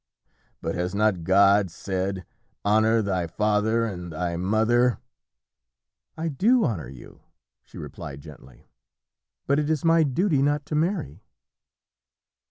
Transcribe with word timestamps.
But 0.63 0.73
has 0.73 0.95
not 0.95 1.23
God 1.23 1.69
said, 1.69 2.25
'Honour 2.65 3.03
thy 3.03 3.27
father 3.27 3.85
and 3.85 4.11
thy 4.11 4.35
mother?'" 4.35 4.97
"I 6.17 6.27
do 6.27 6.65
honour 6.65 6.89
you," 6.89 7.21
she 7.61 7.77
replied 7.77 8.19
gently. 8.19 8.67
"But 9.45 9.59
it 9.59 9.69
is 9.69 9.85
my 9.85 10.01
duty 10.01 10.41
not 10.41 10.65
to 10.65 10.73
marry." 10.73 11.21